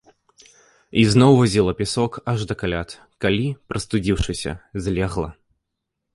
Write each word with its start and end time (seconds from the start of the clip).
І 1.01 1.03
зноў 1.15 1.31
вазіла 1.41 1.75
пясок 1.81 2.17
аж 2.33 2.47
да 2.53 2.57
каляд, 2.63 2.97
калі, 3.27 3.45
прастудзіўшыся, 3.75 4.57
злегла. 4.87 5.29